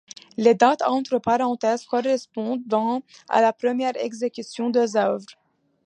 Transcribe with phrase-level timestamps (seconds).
[0.35, 5.27] Les dates entre parenthèses correspondent à la première exécution des œuvres.